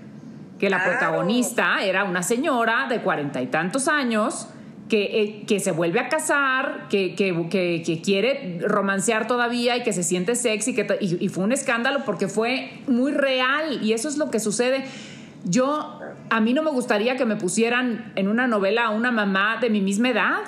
[0.60, 4.48] que la protagonista era una señora de cuarenta y tantos años
[4.90, 9.94] que, eh, que, se vuelve a casar, que, que, que, quiere romancear todavía y que
[9.94, 14.18] se siente sexy, que, y, fue un escándalo porque fue muy real y eso es
[14.18, 14.86] lo que sucede.
[15.44, 19.58] Yo, a mí no me gustaría que me pusieran en una novela a una mamá
[19.60, 20.42] de mi misma edad,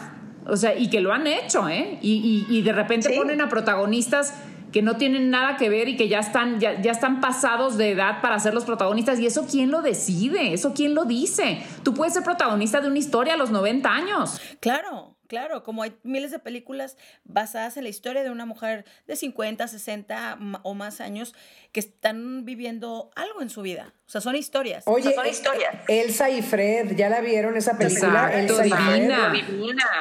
[0.46, 1.98] o sea, y que lo han hecho, ¿eh?
[2.02, 4.34] Y, y, de repente ponen a protagonistas
[4.78, 7.94] que no tienen nada que ver y que ya están, ya, ya, están pasados de
[7.94, 9.20] edad para ser los protagonistas.
[9.20, 10.54] ¿Y eso quién lo decide?
[10.54, 11.64] ¿Eso quién lo dice?
[11.82, 14.40] Tú puedes ser protagonista de una historia a los 90 años.
[14.60, 15.17] Claro.
[15.28, 19.68] Claro, como hay miles de películas basadas en la historia de una mujer de 50,
[19.68, 21.36] 60 o más años
[21.72, 23.94] que están viviendo algo en su vida.
[24.08, 24.84] O sea, son historias.
[24.88, 25.76] Oye, son historias.
[25.90, 28.32] Elsa y Fred, ¿ya la vieron esa película?
[28.40, 29.34] Elsa divina.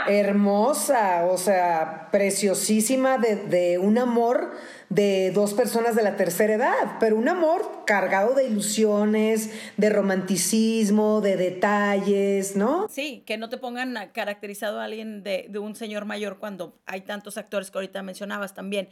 [0.07, 4.53] Hermosa, o sea, preciosísima de, de un amor
[4.89, 11.21] de dos personas de la tercera edad, pero un amor cargado de ilusiones, de romanticismo,
[11.21, 12.89] de detalles, ¿no?
[12.89, 17.37] Sí, que no te pongan caracterizado a alguien de, un señor mayor cuando hay tantos
[17.37, 18.89] actores que ahorita mencionabas también.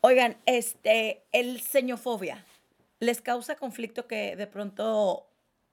[0.00, 2.44] Oigan, este, el señofobia,
[3.00, 5.28] ¿les causa conflicto que de pronto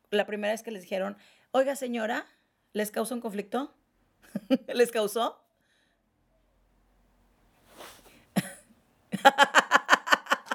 [0.10, 1.17] la primera vez que les dijeron,
[1.51, 2.25] oiga señora,
[2.73, 3.73] ¿les causa un conflicto?
[4.73, 5.39] ¿Les causó?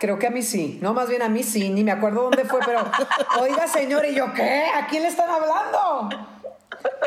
[0.05, 0.79] Creo que a mí sí.
[0.83, 1.71] No, más bien a mí sí.
[1.71, 2.81] Ni me acuerdo dónde fue, pero
[3.41, 4.65] oiga, señor, y yo, ¿qué?
[4.67, 6.11] ¿A quién le están hablando?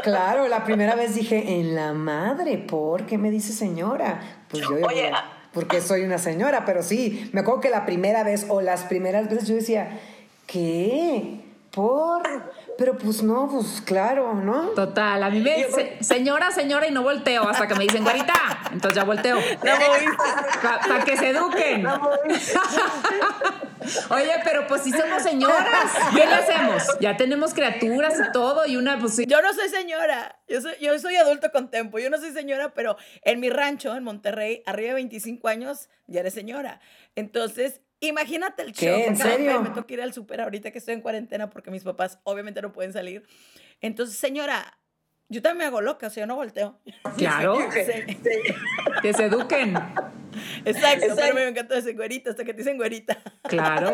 [0.02, 4.20] Claro, la primera vez dije, en la madre, ¿por qué me dice señora?
[4.48, 5.12] Pues yo, Oye,
[5.54, 9.30] porque soy una señora, pero sí, me acuerdo que la primera vez o las primeras
[9.30, 10.00] veces yo decía,
[10.48, 11.47] ¿qué?
[11.78, 12.24] ¿Por?
[12.76, 14.70] Pero pues no, pues claro, ¿no?
[14.70, 15.68] Total, a mí me
[16.02, 18.34] señora, señora y no volteo hasta que me dicen, guarita,
[18.72, 19.38] entonces ya volteo.
[20.88, 21.86] Para que se eduquen.
[24.10, 26.84] Oye, pero pues si somos señoras, ¿qué le hacemos?
[27.00, 29.26] Ya tenemos criaturas y todo y una pues sí.
[29.28, 32.74] Yo no soy señora, yo soy, yo soy adulto con tiempo, yo no soy señora,
[32.74, 36.82] pero en mi rancho, en Monterrey, arriba de 25 años, ya eres señora.
[37.16, 38.86] Entonces, imagínate el ¿Qué?
[38.86, 39.08] shock.
[39.08, 39.62] ¿En serio?
[39.62, 42.72] Me toca ir al súper ahorita que estoy en cuarentena porque mis papás obviamente no
[42.72, 43.24] pueden salir.
[43.82, 44.77] Entonces, señora,
[45.30, 46.78] yo también me hago loca, o sea, yo no volteo.
[47.18, 48.16] Claro, Sí.
[49.02, 49.78] que se eduquen.
[50.66, 53.18] Exacto, pero me encanta decir güerita, hasta que te dicen güerita.
[53.44, 53.94] Claro.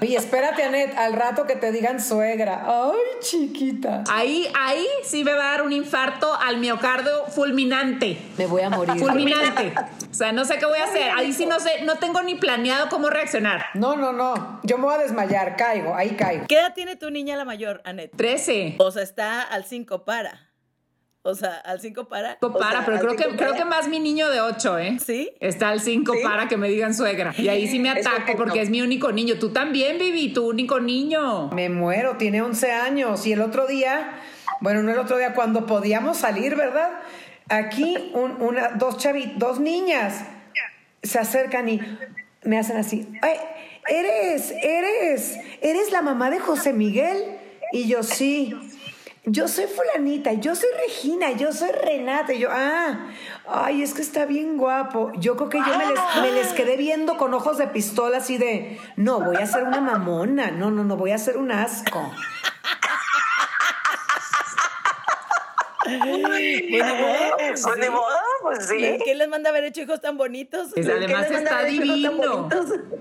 [0.00, 2.64] Y espérate, Anet, al rato que te digan suegra.
[2.66, 4.02] Ay, chiquita.
[4.10, 8.18] Ahí, ahí sí me va a dar un infarto al miocardio fulminante.
[8.36, 8.98] Me voy a morir.
[8.98, 9.72] Fulminante.
[10.10, 11.10] O sea, no sé qué voy a hacer.
[11.14, 13.66] Ahí sí no sé, no tengo ni planeado cómo reaccionar.
[13.74, 14.60] No, no, no.
[14.64, 16.46] Yo me voy a desmayar, caigo, ahí caigo.
[16.48, 18.10] ¿Qué edad tiene tu niña la mayor, Anet?
[18.16, 18.76] 13.
[18.78, 20.45] O sea, está al 5 para.
[21.26, 22.38] O sea, al 5 para.
[22.38, 23.62] Para, o sea, pero creo que, cinco creo para.
[23.62, 24.96] que más mi niño de 8, ¿eh?
[25.04, 25.32] ¿Sí?
[25.40, 26.20] Está al 5 ¿Sí?
[26.22, 27.34] para que me digan suegra.
[27.36, 29.34] Y ahí sí me Es ataco porque es mi único niño.
[29.38, 31.48] Tú también, Vivi, tu único niño.
[31.48, 33.26] Me muero, tiene 11 años.
[33.26, 34.20] Y el otro día,
[34.60, 36.90] bueno, no el otro día, cuando podíamos salir, ¿verdad?
[37.48, 40.24] Aquí un- una, dos chavi, dos niñas
[41.02, 41.80] se acercan y
[42.42, 43.08] me hacen así.
[43.22, 43.36] Ay,
[43.88, 47.16] eres, eres, eres la mamá de José Miguel.
[47.72, 48.54] Y yo sí.
[49.28, 52.32] Yo soy fulanita, yo soy Regina, yo soy Renata.
[52.32, 53.08] Yo, ah,
[53.48, 55.10] ay, es que está bien guapo.
[55.16, 58.38] Yo creo que yo me les, me les quedé viendo con ojos de pistola así
[58.38, 60.52] de, no, voy a ser una mamona.
[60.52, 62.08] No, no, no, voy a ser un asco.
[65.86, 67.80] Pues ni modo, pues, Pues sí.
[67.80, 68.06] de modo,
[68.42, 68.98] pues sí.
[69.04, 70.68] ¿Quién les manda a haber hecho hijos tan bonitos?
[70.76, 72.48] Es- además está divino.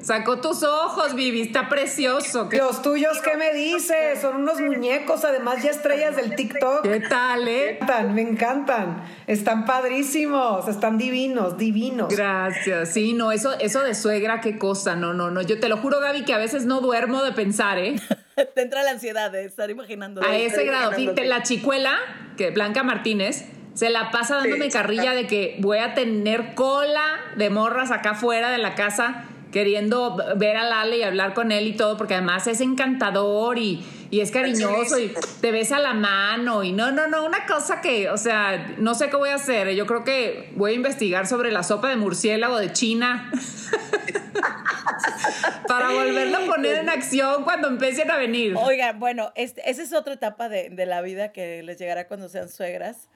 [0.02, 2.48] Sacó tus ojos, Vivi, está precioso.
[2.50, 4.20] ¿Qué, Los tuyos, ¿qué me dices?
[4.22, 6.84] Son unos muñecos, además ya estrellas del TikTok.
[6.84, 7.80] qué tal, eh?
[7.80, 9.04] Me encantan, me encantan.
[9.28, 12.10] Están padrísimos, están divinos, divinos.
[12.16, 12.94] Gracias.
[12.94, 14.96] Sí, no, eso, eso de suegra, qué cosa.
[14.96, 15.42] No, no, no.
[15.42, 17.96] Yo te lo juro, Gaby, que a veces no duermo de pensar, ¿eh?
[18.56, 20.22] Te entra la ansiedad de estar imaginando.
[20.24, 20.92] A ese grado.
[20.92, 21.98] Fíjate, la chicuela,
[22.38, 27.50] que Blanca Martínez, se la pasa dándome carrilla de que voy a tener cola de
[27.50, 31.78] morras acá afuera de la casa queriendo ver a Lale y hablar con él y
[31.78, 36.74] todo, porque además es encantador y, y es cariñoso y te besa la mano y
[36.74, 39.74] no, no, no, una cosa que, o sea, no sé qué voy a hacer.
[39.74, 43.32] Yo creo que voy a investigar sobre la sopa de murciélago de China.
[45.68, 48.56] Para volverlo a poner en acción cuando empiecen a venir.
[48.58, 52.30] Oigan, bueno, este, esa es otra etapa de, de la vida que les llegará cuando
[52.30, 53.10] sean suegras.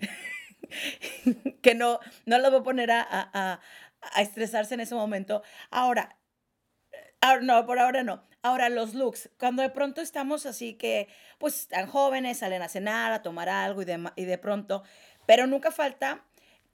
[1.62, 3.60] que no, no las voy a poner a, a-
[4.02, 5.42] a- estresarse en ese momento.
[5.70, 6.16] Ahora,
[7.20, 8.22] ahora, no, por ahora no.
[8.42, 9.30] Ahora, los looks.
[9.38, 11.08] Cuando de pronto estamos así que,
[11.38, 14.82] pues, están jóvenes, salen a cenar, a tomar algo y de, y de pronto,
[15.26, 16.22] pero nunca falta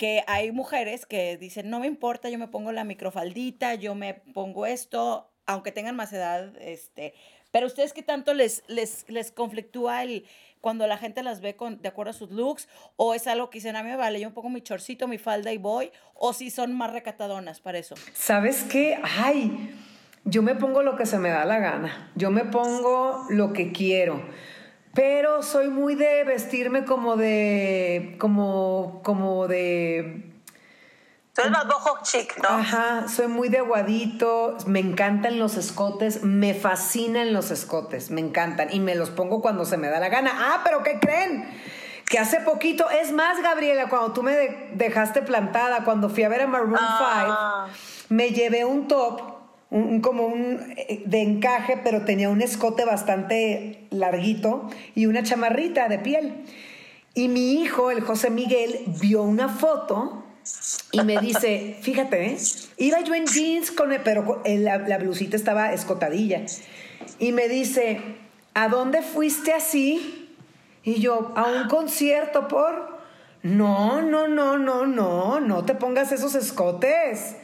[0.00, 4.14] que hay mujeres que dicen, no me importa, yo me pongo la microfaldita, yo me
[4.14, 7.12] pongo esto, aunque tengan más edad, este,
[7.50, 10.24] pero ustedes qué tanto les, les, les conflictúa el
[10.62, 13.58] cuando la gente las ve con, de acuerdo a sus looks, o es algo que
[13.58, 16.32] dicen, a mí me vale, yo me pongo mi chorcito, mi falda y voy, o
[16.32, 17.94] si son más recatadonas para eso.
[18.14, 18.98] ¿Sabes qué?
[19.02, 19.70] Ay,
[20.24, 22.10] yo me pongo lo que se me da la gana.
[22.14, 24.22] Yo me pongo lo que quiero.
[24.94, 28.16] Pero soy muy de vestirme como de.
[28.18, 29.00] como.
[29.04, 30.26] como de.
[31.32, 32.48] Tú eres más boho chic, ¿no?
[32.48, 38.68] Ajá, soy muy de aguadito, me encantan los escotes, me fascinan los escotes, me encantan
[38.72, 40.32] y me los pongo cuando se me da la gana.
[40.34, 41.48] Ah, pero ¿qué creen?
[42.08, 46.28] Que hace poquito, es más, Gabriela, cuando tú me de- dejaste plantada, cuando fui a
[46.28, 47.68] ver a Maroon Ah.
[47.68, 49.29] 5, me llevé un top,
[49.70, 55.88] un, como un eh, de encaje, pero tenía un escote bastante larguito y una chamarrita
[55.88, 56.34] de piel.
[57.14, 60.24] Y mi hijo, el José Miguel, vio una foto
[60.92, 62.36] y me dice, fíjate, ¿eh?
[62.78, 66.42] iba yo en jeans, con el- pero la, la blusita estaba escotadilla.
[67.18, 68.00] Y me dice,
[68.54, 70.36] ¿a dónde fuiste así?
[70.82, 72.98] Y yo, a un concierto por...
[73.42, 77.36] No, no, no, no, no, no te pongas esos escotes.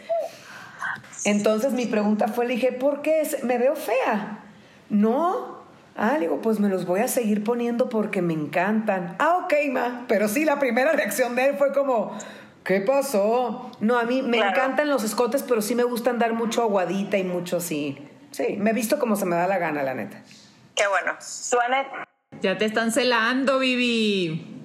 [1.26, 3.20] Entonces mi pregunta fue, le dije, ¿por qué?
[3.20, 4.40] Es- ¿Me veo fea?
[4.88, 5.56] No.
[5.96, 9.16] Ah, le digo, pues me los voy a seguir poniendo porque me encantan.
[9.18, 10.04] Ah, ok, ma.
[10.08, 12.16] Pero sí, la primera reacción de él fue como,
[12.64, 13.70] ¿qué pasó?
[13.80, 14.52] No, a mí me Claro.
[14.52, 17.98] encantan los escotes, pero sí me gusta andar mucho aguadita y mucho así.
[18.30, 20.22] Sí, me he visto como se me da la gana, la neta.
[20.74, 21.12] Qué bueno.
[21.20, 21.86] Suene.
[22.42, 24.62] Ya te están celando, Vivi.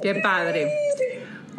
[0.00, 0.70] Qué padre.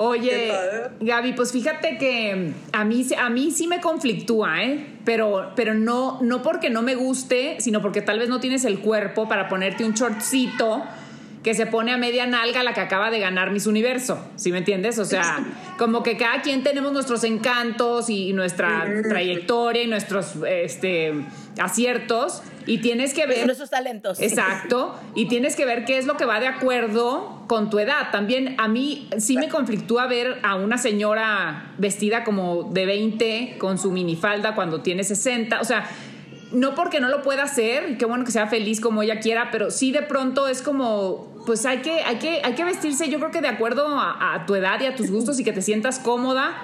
[0.02, 0.54] Oye,
[1.02, 4.86] Gaby, pues fíjate que a mí, a mí sí me conflictúa, ¿eh?
[5.04, 8.80] Pero, pero no, no porque no me guste, sino porque tal vez no tienes el
[8.80, 10.84] cuerpo para ponerte un shortcito
[11.44, 14.58] que se pone a media nalga la que acaba de ganar Miss Universo, ¿sí me
[14.58, 15.00] entiendes?
[15.00, 15.46] O sea,
[15.78, 21.14] como que cada quien tenemos nuestros encantos y nuestra trayectoria y nuestros este,
[21.58, 23.46] aciertos y tienes que ver...
[23.46, 24.20] Nuestros talentos.
[24.20, 28.12] Exacto, y tienes que ver qué es lo que va de acuerdo con tu edad.
[28.12, 33.78] También a mí sí me conflictúa ver a una señora vestida como de 20 con
[33.78, 35.90] su minifalda cuando tiene 60, o sea
[36.52, 39.72] no porque no lo pueda hacer, qué bueno que sea feliz como ella quiera, pero
[39.72, 43.32] sí de pronto es como, pues hay que, hay que, hay que vestirse, yo creo
[43.32, 46.56] que de acuerdo a, tu edad y a tus gustos y que te sientas cómoda,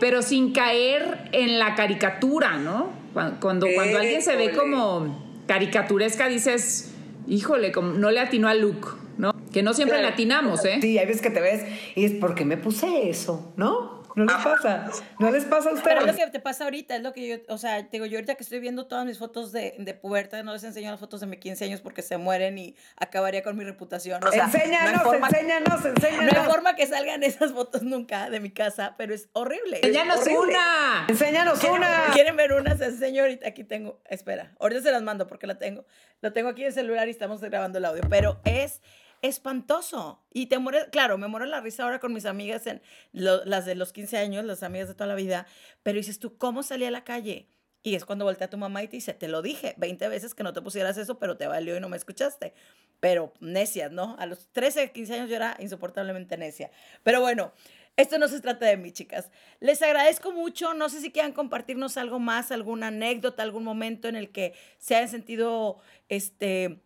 [0.00, 2.90] pero sin caer en la caricatura, ¿no?
[3.12, 6.92] Cuando, cuando, alguien se ve como caricaturesca, dices,
[7.26, 9.32] híjole, como no le atinó al look, ¿no?
[9.52, 10.78] Que no siempre le atinamos, ¿eh?
[10.82, 13.95] Sí, hay veces que te ves y es porque me puse eso, ¿no?
[14.16, 14.90] No les pasa.
[15.18, 15.94] No les pasa a ustedes.
[15.94, 18.34] Pero lo que te pasa ahorita es lo que yo, o sea, digo, yo ahorita
[18.34, 21.26] que estoy viendo todas mis fotos de, de puberta, no les enseño las fotos de
[21.26, 24.24] mis 15 años porque se mueren y acabaría con mi reputación.
[24.24, 26.32] O sea, enséñanos, enséñanos, enséñanos.
[26.32, 29.80] No hay forma que salgan esas fotos nunca de mi casa, pero es horrible.
[29.82, 31.06] Enséñanos una.
[31.08, 32.04] Enséñanos una.
[32.14, 32.74] ¿Quieren ver una?
[32.74, 33.46] Se enseño ahorita.
[33.46, 34.00] Aquí tengo.
[34.08, 35.84] Espera, ahorita se las mando porque la tengo.
[36.22, 38.02] Lo tengo aquí en el celular y estamos grabando el audio.
[38.08, 38.80] Pero es
[39.22, 40.22] espantoso.
[40.32, 43.74] Y te mueres, claro, me muero la risa ahora con mis amigas, en las de
[43.74, 45.46] los 15 años, las amigas de toda la vida,
[45.82, 47.48] pero dices tú, ¿cómo salí a la calle?
[47.82, 50.34] Y es cuando voltea a tu mamá y te dice, te lo dije 20 veces
[50.34, 52.52] que no te pusieras eso, pero te valió y no me escuchaste.
[52.98, 54.16] Pero necias, ¿no?
[54.18, 56.72] A los 13, 15 años yo era insoportablemente necia.
[57.04, 57.52] Pero bueno,
[57.96, 59.30] esto no se trata de mí, chicas.
[59.60, 60.74] Les agradezco mucho.
[60.74, 64.96] No sé si quieran compartirnos algo más, alguna anécdota, algún momento en el que se
[64.96, 66.80] hayan sentido, este,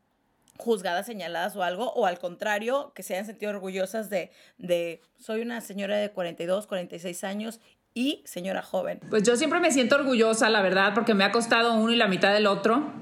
[0.61, 5.41] juzgadas, señaladas o algo, o al contrario, que se hayan sentido orgullosas de, de, soy
[5.41, 7.61] una señora de 42, 46 años
[7.95, 9.01] y señora joven.
[9.11, 12.09] Pues yo siempre me siento orgullosa, la verdad, porque me ha costado uno y la
[12.09, 12.93] mitad del otro.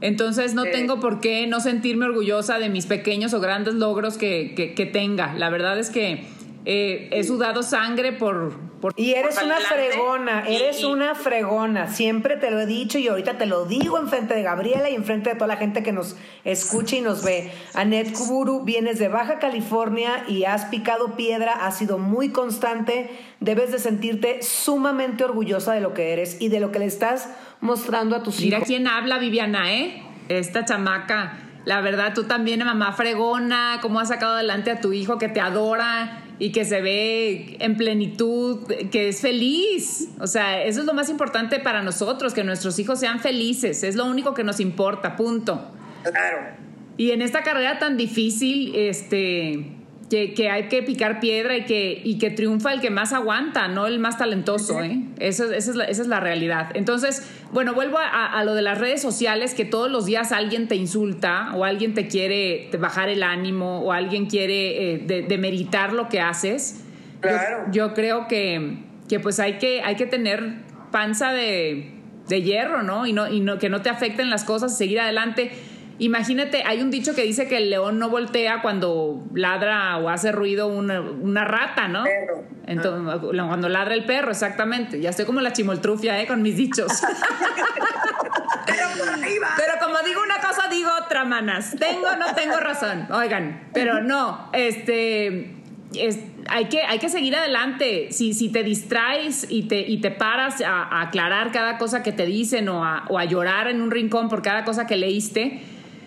[0.00, 4.54] Entonces no tengo por qué no sentirme orgullosa de mis pequeños o grandes logros que,
[4.54, 5.32] que, que tenga.
[5.34, 6.26] La verdad es que
[6.68, 8.52] eh, he sudado sangre por...
[8.80, 13.38] por y eres una fregona, eres una fregona, siempre te lo he dicho y ahorita
[13.38, 16.96] te lo digo enfrente de Gabriela y enfrente de toda la gente que nos escucha
[16.96, 17.52] y nos ve.
[17.74, 23.70] Anet Kuburu, vienes de Baja California y has picado piedra, has sido muy constante, debes
[23.70, 28.16] de sentirte sumamente orgullosa de lo que eres y de lo que le estás mostrando
[28.16, 28.58] a tus hijos.
[28.58, 30.02] Mira quién habla, Viviana, ¿eh?
[30.28, 31.38] Esta chamaca.
[31.64, 35.40] La verdad, tú también, mamá fregona, cómo has sacado adelante a tu hijo que te
[35.40, 40.08] adora y que se ve en plenitud, que es feliz.
[40.20, 43.82] O sea, eso es lo más importante para nosotros, que nuestros hijos sean felices.
[43.82, 45.70] Es lo único que nos importa, punto.
[46.02, 46.38] Claro.
[46.96, 49.75] Y en esta carrera tan difícil, este,
[50.08, 53.86] que, hay que picar piedra y que, y que triunfa el que más aguanta, no
[53.86, 54.82] el más talentoso.
[54.82, 55.00] ¿eh?
[55.18, 56.70] Eso, esa, es la, esa, es la, realidad.
[56.74, 60.76] Entonces, bueno, vuelvo a, lo de las redes sociales, que todos los días alguien te
[60.76, 66.20] insulta o alguien te quiere bajar el ánimo o alguien quiere eh, demeritar lo que
[66.20, 66.84] haces.
[67.20, 67.64] Claro.
[67.72, 70.54] Yo, creo que, que, pues hay que, hay que tener
[70.92, 71.90] panza de,
[72.28, 73.06] de hierro, ¿no?
[73.06, 75.50] Y, no, y no, que no te afecten las cosas, seguir adelante
[75.98, 80.30] Imagínate, hay un dicho que dice que el león no voltea cuando ladra o hace
[80.30, 82.04] ruido una, rata, ¿no?
[82.04, 82.44] Perro.
[82.66, 85.00] Entonces, Cuando ladra el perro, exactamente.
[85.00, 86.26] Ya estoy como la chimoltrufia, ¿eh?
[86.26, 86.92] Con mis dichos.
[88.66, 91.74] pero, como digo una cosa, digo otra, manas.
[91.78, 93.06] Tengo no tengo razón.
[93.10, 95.54] Oigan, pero no, este...
[96.48, 98.08] hay, que, hay que seguir adelante.
[98.10, 102.26] Si, si te distraes y te, y te paras a, aclarar cada cosa que te
[102.26, 105.62] dicen o a, o a llorar en un rincón por cada cosa que leíste,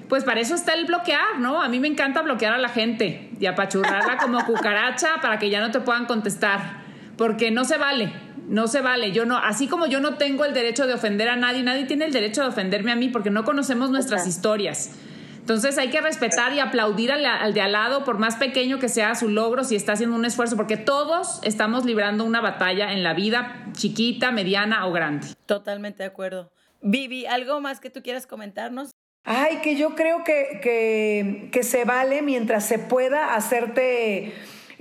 [0.09, 1.61] pues para eso está el bloquear, ¿no?
[1.61, 5.61] A mí me encanta bloquear a la gente y apachurrarla como cucaracha para que ya
[5.61, 6.81] no te puedan contestar,
[7.15, 8.11] porque no se vale,
[8.47, 9.11] no se vale.
[9.11, 12.05] Yo no, así como yo no tengo el derecho de ofender a nadie, nadie tiene
[12.05, 14.95] el derecho de ofenderme a mí porque no conocemos nuestras historias.
[15.37, 18.89] Entonces hay que respetar y aplaudir al, al, de al lado, por más pequeño que
[18.89, 23.03] sea su logro, si está haciendo un esfuerzo, porque todos estamos librando una batalla en
[23.03, 25.27] la vida, chiquita, mediana o grande.
[25.45, 26.51] Totalmente de acuerdo.
[26.81, 28.91] Vivi, ¿algo más que tú quieras comentarnos?
[29.23, 34.33] Ay, que yo creo que, que, se vale mientras se pueda hacerte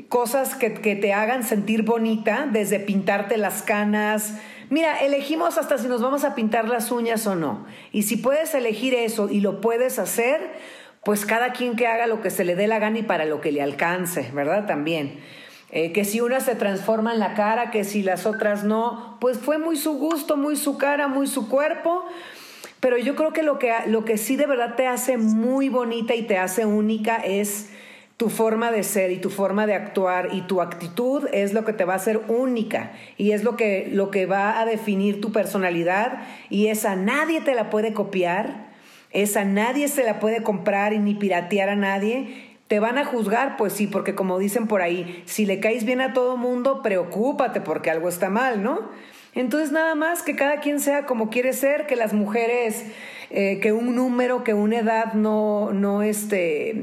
[0.09, 4.35] cosas que, que, te hagan sentir bonita, desde pintarte las canas.
[4.71, 7.67] Mira, elegimos hasta si nos vamos a pintar las uñas o no.
[7.93, 10.41] Y si puedes elegir eso y lo puedes hacer,
[11.05, 13.41] pues cada quien que haga lo que se le dé la gana y para lo
[13.41, 14.67] que le alcance, ¿verdad?
[14.67, 15.21] También.
[15.71, 19.39] Eh, que si una se transforma en la cara, que si las otras no, pues
[19.39, 22.07] fue muy su gusto, muy su cara, muy su cuerpo.
[22.81, 26.15] Pero yo creo que lo que, lo que sí de verdad te hace muy bonita
[26.15, 27.71] y te hace única es
[28.17, 31.73] tu forma de ser y tu forma de actuar y tu actitud es lo que
[31.73, 35.31] te va a hacer única y es lo que, lo que va a definir tu
[35.31, 38.69] personalidad y esa nadie te la puede copiar,
[39.13, 43.57] esa nadie se la puede comprar y ni piratear a nadie ¿Te van a juzgar?
[43.57, 47.63] Pues sí, porque como dicen por ahí, si le caes bien a todo mundo, preocúpate
[47.63, 48.91] porque algo está mal, ¿no?
[49.39, 52.85] Entonces nada más que cada quien sea como quiere ser, que las mujeres,
[53.31, 56.83] eh, que un número, que una edad no, no, este,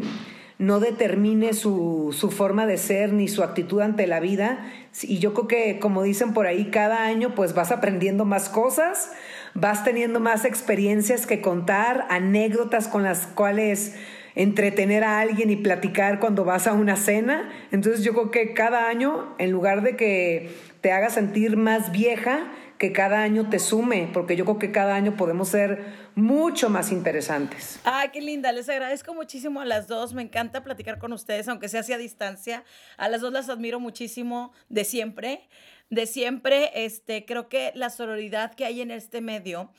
[0.58, 4.72] no determine su, su forma de ser ni su actitud ante la vida.
[5.02, 9.12] Y yo creo que, como dicen por ahí, cada año pues vas aprendiendo más cosas,
[9.54, 13.98] vas teniendo más experiencias que contar, anécdotas con las cuales
[14.36, 17.50] entretener a alguien y platicar cuando vas a una cena.
[17.72, 20.52] Entonces yo creo que cada año, en lugar de que
[20.86, 24.94] te haga sentir más vieja, que cada año te sume, porque yo creo que cada
[24.94, 25.84] año podemos ser
[26.14, 27.80] mucho más interesantes.
[27.86, 31.70] Ay, qué linda, les agradezco muchísimo a las dos, me encanta platicar con ustedes, aunque
[31.70, 32.64] sea hacia distancia,
[32.98, 35.50] a las dos las admiro muchísimo de siempre,
[35.90, 39.72] de siempre, este, creo que la sororidad que hay en este medio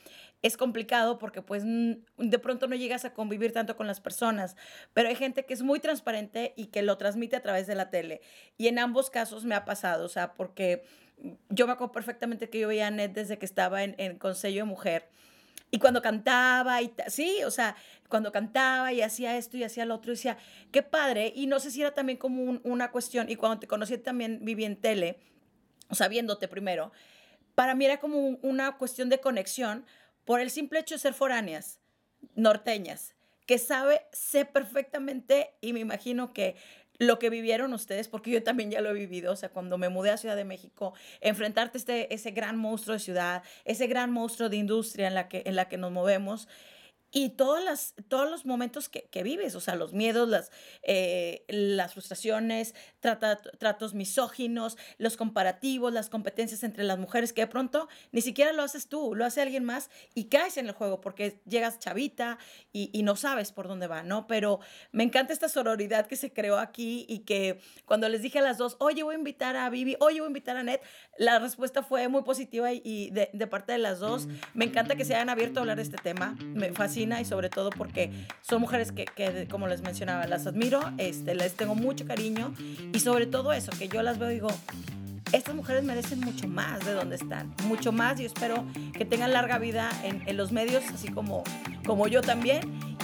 [0.47, 4.57] es complicado porque pues de pronto no llegas a convivir tanto con las personas,
[4.95, 7.91] pero hay gente que es muy transparente y que lo transmite a través de la
[7.91, 8.21] tele.
[8.57, 10.85] Y en ambos casos me ha pasado, o sea, porque
[11.49, 14.57] yo me acuerdo perfectamente que yo veía a Ned desde que estaba en, en Consejo
[14.57, 15.09] de Mujer.
[15.71, 17.75] Y cuando cantaba, y sí, o sea,
[18.09, 20.39] cuando cantaba y hacía esto y hacía lo otro, decía,
[20.71, 21.33] qué padre.
[21.35, 24.65] Y no sé si era también como una cuestión, y cuando te conocí también viví
[24.65, 25.19] en tele,
[25.89, 26.93] o primero,
[27.55, 29.85] para mí era como una cuestión de conexión,
[30.27, 31.81] por el simple hecho de ser foráneas,
[32.35, 33.14] norteñas,
[33.47, 36.57] que sabe, sé perfectamente y me imagino que
[36.99, 39.89] lo que vivieron ustedes, porque yo también ya lo he vivido, o sea, cuando me
[39.89, 44.11] mudé a Ciudad de México, enfrentarte a este, ese gran monstruo de ciudad, ese gran
[44.11, 46.49] monstruo de industria en la que, en la que nos movemos,
[47.17, 50.53] y todas las, todos los momentos que, que, vives, o sea, los miedos, las,
[50.83, 57.47] eh, las frustraciones, trata, tratos misóginos, los comparativos, las competencias entre las mujeres, que de
[57.47, 61.01] pronto ni siquiera lo haces tú, lo hace alguien más y caes en el juego
[61.01, 62.37] porque llegas chavita
[62.71, 64.27] y, y no sabes por dónde va, ¿no?
[64.27, 64.61] Pero
[64.93, 68.59] me encanta esta sororidad que se creó aquí y que cuando les dije a las
[68.59, 70.83] dos, oye, voy a invitar a Vivi, oye, voy a invitar a Net,
[71.17, 74.29] la respuesta fue muy positiva y, y de, de, parte de las dos.
[74.53, 77.49] Me encanta que se hayan abierto a hablar de este tema, me fascina y sobre
[77.49, 78.11] todo porque
[78.43, 79.07] son mujeres que,
[79.51, 82.53] como les mencionaba, las admiro, este, les tengo mucho cariño
[82.93, 84.49] y sobre todo eso, que yo las veo y digo,
[85.37, 88.18] estas mujeres merecen mucho más de donde están, mucho más.
[88.18, 91.45] Yo espero que tengan larga vida en, en, los medios, así como,
[91.87, 92.61] como yo también.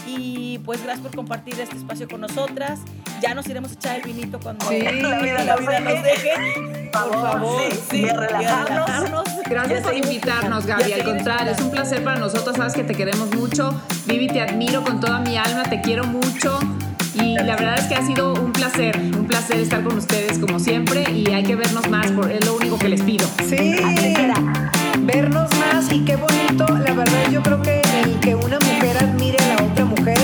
[0.06, 2.80] Y pues gracias por compartir este espacio con nosotras.
[3.20, 6.30] Ya nos iremos a echar el vinito cuando sí, la vida, la vida nos deje.
[6.92, 8.68] Por favor, sí, sí, relajarnos.
[8.68, 9.24] relajarnos.
[9.48, 10.92] Gracias por invitarnos, Gaby.
[10.92, 12.56] Al contrario, es un placer para nosotros.
[12.56, 13.80] Sabes que te queremos mucho.
[14.06, 15.62] Vivi, te admiro con toda mi alma.
[15.64, 16.58] Te quiero mucho.
[17.14, 20.58] Y la verdad es que ha sido un placer, un placer estar con ustedes como
[20.58, 23.26] siempre y hay que vernos más, es lo único que les pido.
[23.48, 23.74] Sí,
[25.00, 29.38] vernos más y qué bonito, la verdad yo creo que el que una mujer admire
[29.38, 30.18] a la otra mujer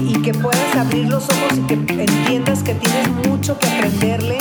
[0.00, 4.38] y que puedas abrir los ojos y que entiendas que tienes mucho que aprenderle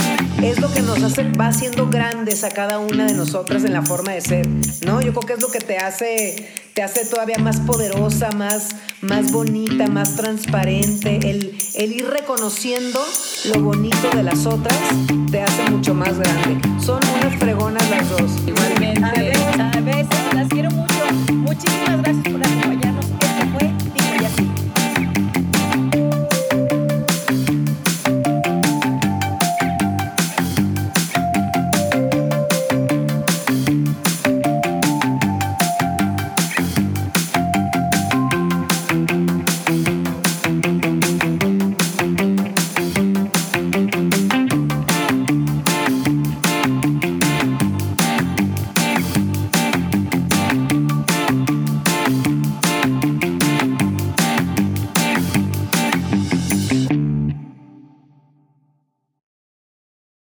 [0.84, 4.48] nos hace, va haciendo grandes a cada una de nosotras en la forma de ser,
[4.86, 5.02] ¿no?
[5.02, 9.32] Yo creo que es lo que te hace, te hace todavía más poderosa, más, más
[9.32, 11.30] bonita, más transparente.
[11.30, 13.00] El, el ir reconociendo
[13.46, 14.78] lo bonito de las otras
[15.32, 16.60] te hace mucho más grande.
[16.84, 18.32] Son unas fregonas las dos.
[18.46, 19.34] Igualmente.
[19.60, 20.94] A veces, las quiero mucho.
[21.34, 22.43] Muchísimas gracias por